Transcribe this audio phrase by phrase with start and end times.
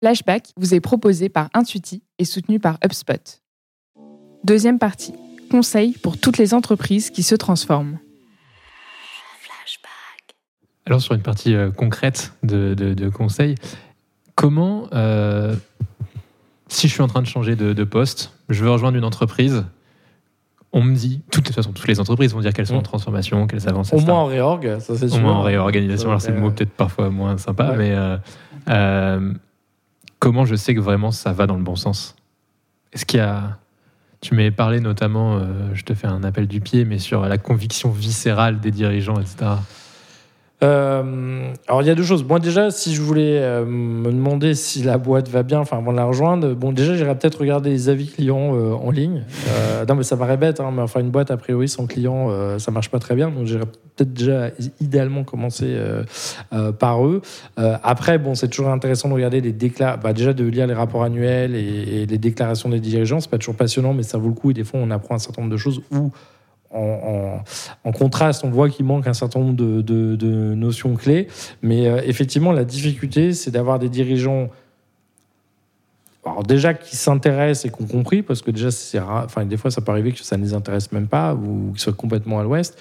[0.00, 3.42] Flashback vous est proposé par Intuiti et soutenu par HubSpot.
[4.44, 5.12] Deuxième partie.
[5.50, 7.98] Conseils pour toutes les entreprises qui se transforment.
[10.86, 13.56] Alors sur une partie euh, concrète de, de, conseils,
[14.36, 15.54] comment, euh,
[16.68, 19.66] si je suis en train de changer de, poste, je veux rejoindre une entreprise,
[20.72, 22.84] on me dit, de toute façon, toutes les entreprises vont dire qu'elles sont en mm.
[22.84, 23.92] transformation, qu'elles avancent.
[23.92, 25.18] Au moins en réorg, ça c'est sûr.
[25.18, 29.34] Au moins en réorganisation, alors c'est le mot peut-être parfois moins sympa, mais euh,
[30.18, 32.16] comment je sais que vraiment ça va dans le bon sens?
[32.92, 33.58] Est-ce qu'il y a
[34.20, 35.40] tu m'avais parlé notamment,
[35.74, 39.52] je te fais un appel du pied, mais sur la conviction viscérale des dirigeants, etc.
[40.64, 42.24] Euh, alors il y a deux choses.
[42.24, 45.92] Moi déjà, si je voulais euh, me demander si la boîte va bien, enfin avant
[45.92, 49.24] de la rejoindre, bon déjà j'irais peut-être regarder les avis clients euh, en ligne.
[49.88, 52.70] non mais ça paraît bête, hein, mais enfin une boîte a priori sans client, ça
[52.70, 53.30] marche pas très bien.
[53.30, 54.50] Donc j'irais peut-être déjà
[54.80, 55.76] idéalement commencer
[56.78, 57.22] par eux.
[57.56, 61.04] après bon c'est toujours intéressant de regarder les déclarations, bah, déjà de lire les rapports
[61.04, 63.20] annuels et, et les déclarations des dirigeants.
[63.20, 64.50] C'est pas toujours passionnant, mais ça vaut le coup.
[64.50, 66.10] Et des fois on apprend un certain nombre de choses où
[66.70, 71.28] en, contraste, on voit qu'il manque un certain nombre de, notions clés.
[71.62, 74.50] Mais euh, effectivement, la difficulté, c'est d'avoir des dirigeants.
[76.24, 78.68] Alors déjà qui s'intéressent et qui ont compris, parce que déjà,
[79.24, 81.80] enfin, des fois, ça peut arriver que ça ne les intéresse même pas ou qu'ils
[81.80, 82.78] soient complètement à l'ouest,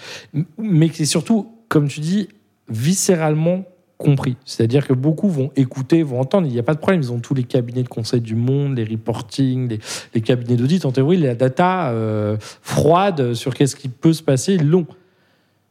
[0.57, 2.27] mais qui surtout, comme tu dis,
[2.67, 3.63] viscéralement
[3.97, 4.37] compris.
[4.45, 6.47] C'est-à-dire que beaucoup vont écouter, vont entendre.
[6.47, 7.01] Il n'y a pas de problème.
[7.01, 9.79] Ils ont tous les cabinets de conseil du monde, les reporting,
[10.13, 10.85] les, cabinets d'audit.
[10.85, 14.85] En théorie, la data euh, froide sur qu'est-ce qui peut se passer, l'ont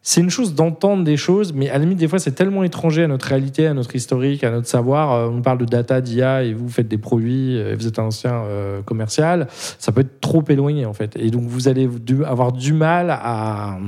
[0.08, 3.02] c'est une chose d'entendre des choses, mais à la limite, des fois, c'est tellement étranger
[3.02, 5.12] à notre réalité, à notre historique, à notre savoir.
[5.12, 7.98] Euh, on parle de data, d'IA, et vous faites des produits, euh, et vous êtes
[7.98, 9.48] un ancien euh, commercial.
[9.50, 11.16] Ça peut être trop éloigné, en fait.
[11.16, 11.90] Et donc, vous allez
[12.24, 13.78] avoir du mal à,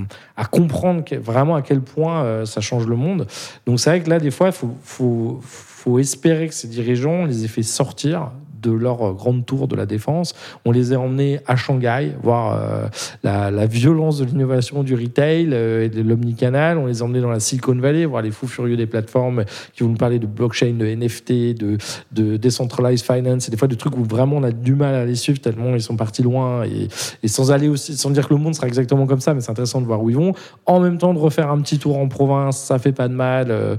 [0.51, 3.29] comprendre vraiment à quel point ça change le monde.
[3.65, 4.53] Donc, c'est vrai que là, des fois, il
[4.83, 9.77] faut, faut espérer que ces dirigeants les aient fait sortir de leur grande tour de
[9.77, 10.35] la défense.
[10.65, 12.89] On les a emmenés à Shanghai, voir euh,
[13.23, 16.79] la, violence de l'innovation du retail euh, et de l'omnicanal.
[16.79, 19.83] On les a emmenés dans la Silicon Valley, voir les fous furieux des plateformes qui
[19.83, 21.79] vont nous parler de blockchain, de NFT, de,
[22.13, 25.15] de decentralized finance, des fois de trucs où vraiment on a du mal à les
[25.15, 28.55] suivre tellement ils sont partis loin et, sans aller aussi, sans dire que le monde
[28.55, 30.33] sera exactement comme ça, mais c'est intéressant de voir où ils vont.
[30.67, 33.49] En même temps, de refaire un petit tour en province, ça fait pas de mal
[33.51, 33.77] euh,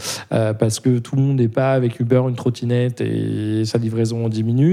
[0.53, 4.29] parce que tout le monde n'est pas avec Uber une trottinette et sa livraison en
[4.29, 4.68] 10 minutes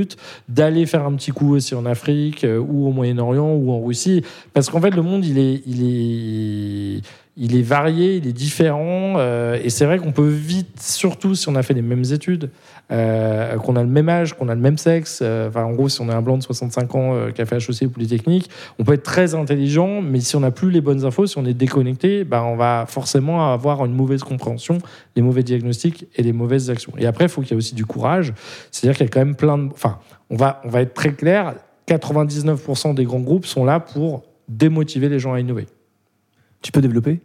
[0.48, 4.22] d'aller faire un petit coup aussi en Afrique euh, ou au Moyen-Orient ou en Russie,
[4.52, 7.02] parce qu'en fait le monde il est, il est,
[7.36, 11.48] il est varié, il est différent, euh, et c'est vrai qu'on peut vite, surtout si
[11.48, 12.50] on a fait les mêmes études,
[12.90, 16.00] euh, qu'on a le même âge, qu'on a le même sexe, enfin en gros si
[16.00, 18.48] on est un blanc de 65 ans qui a fait HEC ou Polytechnique,
[18.78, 21.44] on peut être très intelligent, mais si on n'a plus les bonnes infos, si on
[21.44, 24.78] est déconnecté, bah, on va forcément avoir une mauvaise compréhension,
[25.14, 26.92] les mauvais diagnostics et les mauvaises actions.
[26.96, 28.32] Et après, il faut qu'il y ait aussi du courage,
[28.70, 29.70] c'est-à-dire qu'il y a quand même plein de...
[29.72, 29.98] Enfin,
[30.30, 31.54] on va, on va être très clair,
[31.88, 35.66] 99% des grands groupes sont là pour démotiver les gens à innover.
[36.62, 37.20] Tu peux développer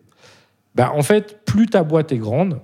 [0.76, 2.62] bah, En fait, plus ta boîte est grande,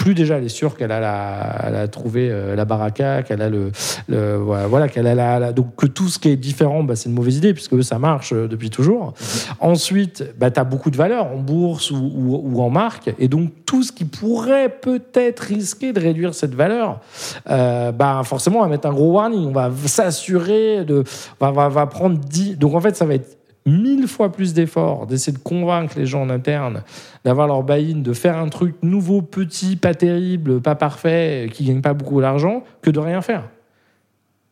[0.00, 3.70] plus déjà elle est sûre qu'elle a, la, trouvé euh, la baraka, qu'elle a le,
[4.08, 7.36] voilà, qu'elle a la, donc que tout ce qui est différent, bah, c'est une mauvaise
[7.36, 9.08] idée puisque ça marche euh, depuis toujours.
[9.08, 9.54] Mhm.
[9.60, 13.82] Ensuite, bah, tu as beaucoup de valeur en bourse ou, en marque et donc tout
[13.82, 17.00] ce qui pourrait peut-être risquer de réduire cette valeur,
[17.50, 21.04] euh, bah, forcément on va mettre un gros warning, on va s'assurer de,
[21.38, 22.56] va, va, va prendre 10.
[22.56, 23.39] Donc en fait, ça va être
[23.70, 26.82] mille fois plus d'efforts d'essayer de convaincre les gens en interne
[27.24, 31.80] d'avoir leur buy-in, de faire un truc nouveau, petit, pas terrible, pas parfait, qui gagne
[31.80, 33.48] pas beaucoup d'argent, que de rien faire.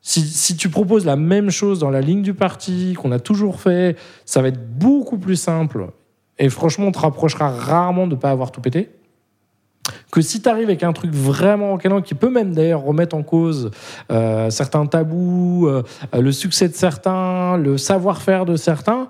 [0.01, 3.61] Si, si, tu proposes la même chose dans la ligne du parti qu'on a toujours
[3.61, 5.89] fait, ça va être beaucoup plus simple.
[6.39, 8.91] Et franchement, on te rapprochera rarement de ne pas avoir tout pété
[10.11, 13.23] que si tu arrives avec un truc vraiment encadrant qui peut même d'ailleurs remettre en
[13.23, 13.71] cause
[14.11, 15.83] euh, certains tabous, euh,
[16.19, 19.09] le succès de certains, le savoir-faire de certains,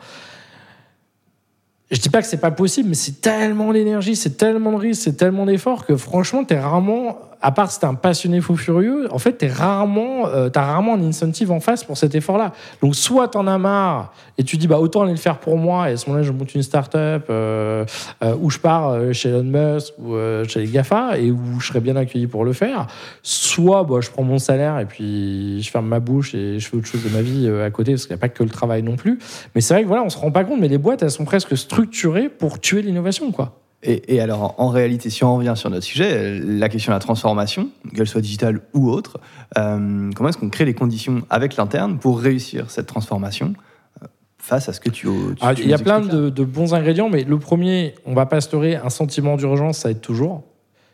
[1.91, 5.03] je dis pas que c'est pas possible, mais c'est tellement d'énergie, c'est tellement de risques,
[5.03, 8.56] c'est tellement d'efforts que franchement, tu es rarement à part si t'es un passionné fou
[8.56, 12.52] furieux, en fait, t'es rarement, euh, t'as rarement un incentive en face pour cet effort-là.
[12.82, 15.90] Donc, soit t'en as marre et tu dis, bah, autant aller le faire pour moi,
[15.90, 17.85] et à ce moment-là, je monte une start-up euh,
[18.23, 20.14] euh, où je pars chez Elon Musk ou
[20.49, 22.87] chez les GAFA et où je serais bien accueilli pour le faire.
[23.23, 26.76] Soit, bah, je prends mon salaire et puis je ferme ma bouche et je fais
[26.76, 28.82] autre chose de ma vie à côté parce qu'il n'y a pas que le travail
[28.82, 29.19] non plus.
[29.55, 31.25] Mais c'est vrai que voilà, on se rend pas compte, mais les boîtes, elles sont
[31.25, 33.55] presque structurées pour tuer l'innovation, quoi.
[33.84, 37.69] Et, alors, en réalité, si on revient sur notre sujet, la question de la transformation,
[37.94, 39.20] qu'elle soit digitale ou autre,
[39.56, 43.54] euh, comment est-ce qu'on crée les conditions avec l'interne pour réussir cette transformation
[44.02, 45.06] euh, face à ce que tu,
[45.40, 48.75] ah, Il y a plein de, bons ingrédients, mais le premier, on va pas instaurer
[48.75, 50.42] un sentiment d'urgence, ça aide toujours.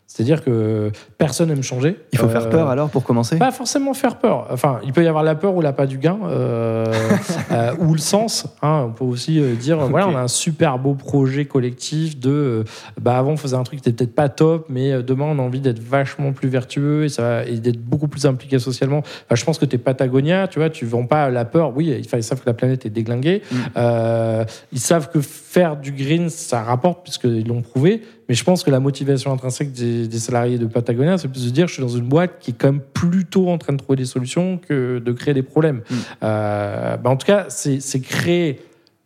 [0.06, 1.96] C'est-à-dire que personne n'aime changer.
[2.12, 3.36] Il faut faire peur alors pour commencer?
[3.36, 4.46] Pas forcément faire peur.
[4.50, 6.84] Enfin, il peut y avoir la peur ou l'appât du gain, euh,
[7.50, 8.46] euh, ou le sens.
[8.62, 8.84] Hein.
[8.88, 12.64] On peut aussi euh, dire, voilà, on a un super beau projet collectif de,
[13.00, 15.42] bah avant on faisait un truc qui était peut-être pas top, mais demain on a
[15.42, 18.98] envie d'être vachement plus vertueux et, ça, et d'être beaucoup plus impliqué socialement.
[18.98, 21.72] Enfin, je pense que tu es Patagonia, tu vois, tu vends pas la peur.
[21.74, 23.42] Oui, ils savent que la planète est déglinguée.
[23.50, 24.44] Mm.
[24.70, 28.02] ils savent que faire du green, ça rapporte puisqu'ils l'ont prouvé.
[28.28, 31.66] Mais je pense que la motivation intrinsèque des, salariés de Patagonia, c'est plus de dire
[31.66, 34.04] je suis dans une boîte qui est quand même plutôt en train de trouver des
[34.04, 35.82] solutions que de créer des problèmes.
[35.88, 35.94] Mm.
[36.22, 38.60] Euh, bah, en tout cas, c'est créer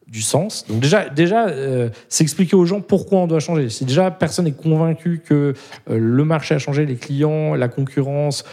[0.06, 0.64] du sens.
[0.68, 3.68] Donc déjà, déjà euh, c'est expliquer aux gens pourquoi on doit changer.
[3.68, 5.52] Si déjà personne n'est convaincu que
[5.90, 8.44] euh, le marché a changé, les clients, la concurrence,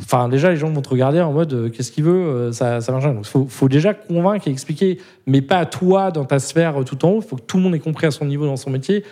[0.00, 3.04] Enfin, déjà, les gens vont te regarder en mode qu'est-ce qu'il veut, ça, ça marche.
[3.06, 6.84] Donc, il faut, faut, déjà convaincre et expliquer, mais pas à toi dans ta sphère
[6.84, 7.20] tout en haut.
[7.22, 9.02] Il faut que tout le monde ait compris à son niveau dans son métier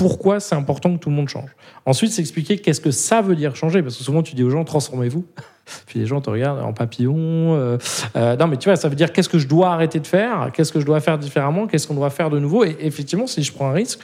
[0.00, 1.50] pourquoi c'est important que tout le monde change.
[1.84, 4.48] Ensuite, c'est expliquer qu'est-ce que ça veut dire changer, parce que souvent tu dis aux
[4.48, 5.26] gens transformez-vous,
[5.86, 7.14] puis les gens te regardent en papillon.
[7.18, 7.76] Euh,
[8.16, 10.52] euh, non, mais tu vois, ça veut dire qu'est-ce que je dois arrêter de faire,
[10.54, 12.64] qu'est-ce que je dois faire différemment, qu'est-ce qu'on doit faire de nouveau.
[12.64, 14.00] Et effectivement, si je prends un risque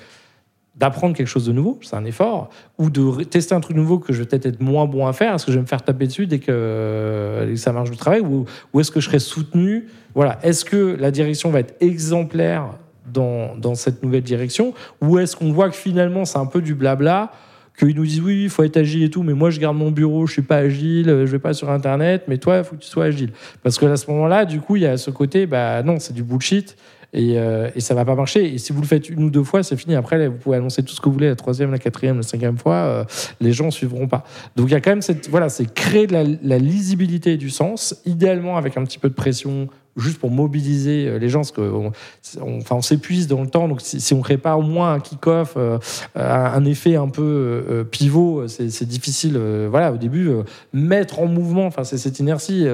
[0.74, 4.12] d'apprendre quelque chose de nouveau, c'est un effort, ou de tester un truc nouveau que
[4.12, 6.08] je vais peut-être être moins bon à faire, est-ce que je vais me faire taper
[6.08, 8.44] dessus dès que, euh, ça marche du travail, ou,
[8.74, 9.86] ou est-ce que je serai soutenu?
[10.14, 12.74] Voilà, est-ce que la direction va être exemplaire
[13.12, 17.32] dans, cette nouvelle direction Ou est-ce qu'on voit que finalement c'est un peu du blabla
[17.78, 19.90] qu'ils nous disent oui, il faut être agile et tout, mais moi je garde mon
[19.90, 22.80] bureau, je suis pas agile, je vais pas sur Internet, mais toi, il faut que
[22.80, 23.32] tu sois agile.
[23.62, 26.14] Parce que à ce moment-là, du coup, il y a ce côté, bah non, c'est
[26.14, 26.76] du bullshit.
[27.12, 28.52] Et, euh, et, ça va pas marcher.
[28.52, 29.94] Et si vous le faites une ou deux fois, c'est fini.
[29.94, 32.58] Après, vous pouvez annoncer tout ce que vous voulez la troisième, la quatrième, la cinquième
[32.58, 33.04] fois, euh,
[33.40, 34.24] les gens suivront pas.
[34.56, 37.36] Donc il y a quand même cette, voilà, c'est créer de la, la, lisibilité et
[37.36, 41.40] du sens, idéalement avec un petit peu de pression juste pour mobiliser euh, les gens,
[41.40, 41.92] parce qu'on
[42.40, 43.68] enfin, on s'épuise dans le temps.
[43.68, 45.78] Donc, si, on ne crée pas au moins un kick-off, euh,
[46.14, 49.38] un effet un peu euh, pivot, c'est difficile.
[49.70, 50.30] voilà, au début,
[50.72, 52.66] mettre en mouvement, enfin, c'est cette inertie.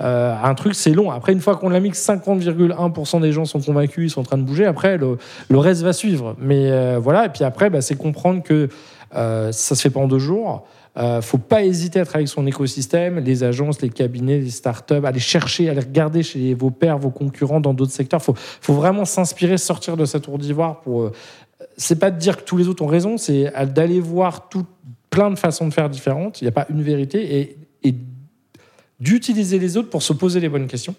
[0.00, 1.10] un truc, c'est long.
[1.10, 4.24] Après, une fois qu'on l'a mis, que 50,1% des gens sont convaincus, ils sont en
[4.24, 4.66] train de bouger.
[4.66, 5.18] Après, le,
[5.50, 6.36] reste va suivre.
[6.40, 7.26] Mais voilà.
[7.26, 8.68] Et puis après, bah, c'est comprendre que
[9.12, 10.66] ça se fait pas en deux jours.
[10.98, 15.04] Euh, faut pas hésiter à travailler avec son écosystème, les agences, les cabinets, les startups,
[15.04, 18.22] aller chercher, aller regarder chez vos pairs, vos concurrents dans d'autres secteurs.
[18.22, 21.02] Faut, faut vraiment s'inspirer, sortir de cette tour d'ivoire pour.
[21.02, 21.12] Euh,
[21.76, 24.66] c'est pas de dire que tous les autres ont raison, c'est d'aller voir tout,
[25.10, 26.40] plein de façons de faire différentes.
[26.40, 27.94] Il n'y a pas une vérité et
[29.00, 30.94] d'utiliser les autres pour se poser les bonnes questions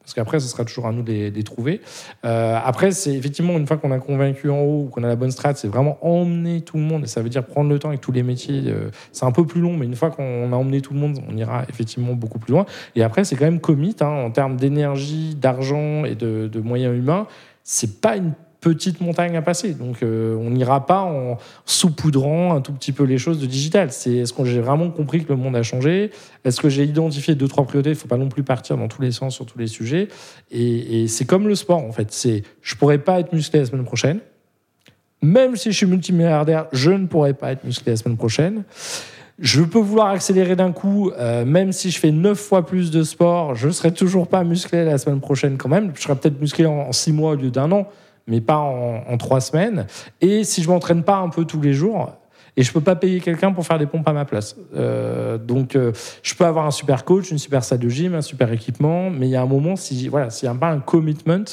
[0.00, 1.80] parce qu'après, ce sera toujours à nous de les, trouver.
[2.24, 5.30] Euh, après, c'est effectivement, une fois qu'on a convaincu en haut, qu'on a la bonne
[5.30, 8.00] strat, c'est vraiment emmener tout le monde, et ça veut dire prendre le temps avec
[8.00, 8.64] tous les métiers.
[8.66, 11.18] Euh, c'est un peu plus long, mais une fois qu'on a emmené tout le monde,
[11.28, 12.66] on ira effectivement beaucoup plus loin.
[12.96, 16.96] Et après, c'est quand même commit, hein, en termes d'énergie, d'argent et de, de moyens
[16.96, 17.26] humains.
[17.62, 19.72] C'est pas une petite montagne à passer.
[19.72, 23.90] Donc, euh, on n'ira pas en saupoudrant un tout petit peu les choses de digital.
[23.92, 26.10] C'est est-ce que j'ai vraiment compris que le monde a changé?
[26.44, 27.90] Est-ce que j'ai identifié deux trois priorités?
[27.90, 30.08] Il faut pas non plus partir dans tous les sens sur tous les sujets.
[30.50, 32.12] Et, c'est comme le sport en fait.
[32.12, 34.20] C'est je pourrais pas être musclé la semaine prochaine.
[35.22, 38.64] Même si je suis multimilliardaire, je ne pourrais pas être musclé la semaine prochaine.
[39.38, 43.02] Je peux vouloir accélérer d'un coup, euh, même si je fais neuf fois plus de
[43.02, 45.92] sport, je ne serai toujours pas musclé la semaine prochaine quand même.
[45.94, 47.86] Je serai peut-être musclé en six mois au lieu d'un an
[48.26, 49.86] mais pas en, trois semaines.
[50.20, 52.12] Et si je m'entraîne pas un peu tous les jours,
[52.56, 54.56] et je peux pas payer quelqu'un pour faire des pompes à ma place.
[54.74, 58.22] Euh, donc, euh, je peux avoir un super coach, une super salle de gym, un
[58.22, 60.80] super équipement, mais il y a un moment, si voilà, s'il n'y a pas un
[60.80, 61.44] commitment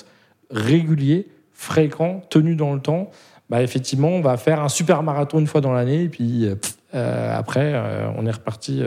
[0.49, 3.09] régulier, fréquent, tenu dans le temps,
[3.49, 6.55] bah effectivement, on va faire un super marathon une fois dans l'année, et puis euh,
[6.95, 8.81] euh, après, euh, on est reparti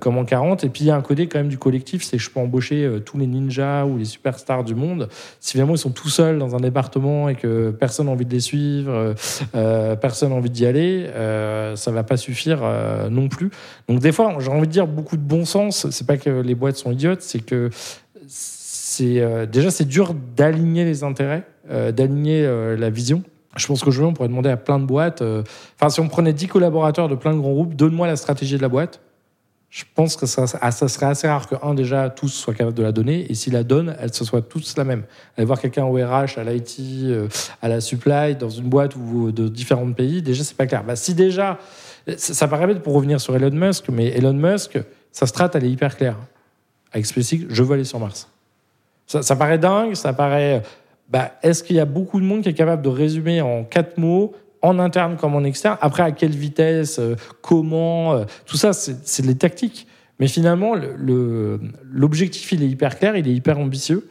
[0.00, 0.64] comme en 40.
[0.64, 3.00] Et puis, il y a un côté quand même du collectif, c'est je peux embaucher
[3.04, 5.08] tous les ninjas ou les superstars du monde.
[5.40, 8.32] Si vraiment ils sont tout seuls dans un département et que personne n'a envie de
[8.32, 9.14] les suivre,
[10.00, 11.06] personne n'a envie d'y aller,
[11.76, 12.62] ça va pas suffire
[13.10, 13.50] non plus.
[13.88, 15.90] Donc, des fois, j'ai envie de dire beaucoup de bon sens.
[15.90, 17.70] C'est pas que les boîtes sont idiotes, c'est que
[18.26, 23.22] c'est déjà c'est dur d'aligner les intérêts, d'aligner la vision.
[23.56, 25.22] Je pense qu'aujourd'hui, on pourrait demander à plein de boîtes.
[25.22, 25.42] Euh,
[25.78, 28.62] enfin, si on prenait 10 collaborateurs de plein de grands groupes, donne-moi la stratégie de
[28.62, 29.00] la boîte.
[29.70, 32.82] Je pense que ça, ça, serait assez rare que, un, déjà, tous soient capables de
[32.82, 33.26] la donner.
[33.28, 35.02] Et s'ils la donnent, elle se soit tous la même.
[35.36, 37.28] Aller voir quelqu'un au RH, à l'IT, euh,
[37.60, 40.84] à la supply, dans une boîte ou de différents pays, déjà, c'est pas clair.
[40.84, 41.58] Bah, si déjà,
[42.16, 44.78] ça, paraît bête pour revenir sur Elon Musk, mais Elon Musk,
[45.10, 46.16] sa strat, elle est hyper claire.
[46.92, 48.28] Avec SpaceX, je veux aller sur Mars.
[49.06, 50.62] Ça paraît dingue, ça paraît
[51.08, 53.98] bah, est-ce qu'il y a beaucoup de monde qui est capable de résumer en quatre
[53.98, 54.34] mots
[54.64, 55.76] en interne comme en externe.
[55.82, 59.86] Après, à quelle vitesse, euh, comment, euh, tout ça, c'est les tactiques.
[60.18, 60.74] Mais finalement,
[61.92, 64.08] l'objectif, il est hyper clair, il est hyper ambitieux.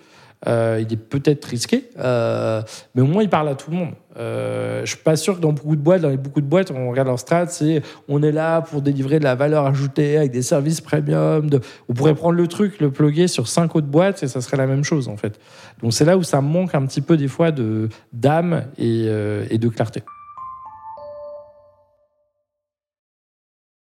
[0.48, 2.62] Euh, il est peut-être risqué, euh,
[2.96, 3.94] mais au moins il parle à tout le monde.
[4.18, 6.90] Euh, je suis pas sûr que dans beaucoup de boîtes, dans beaucoup de boîtes, on
[6.90, 10.42] regarde leur strat, c'est on est là pour délivrer de la valeur ajoutée avec des
[10.42, 11.50] services premium.
[11.88, 14.68] On pourrait prendre le truc, le plugger sur cinq autres boîtes et ça serait la
[14.68, 15.40] même chose en fait.
[15.82, 19.06] Donc c'est là où ça manque un petit peu des fois de d'âme et,
[19.50, 20.04] et de clarté.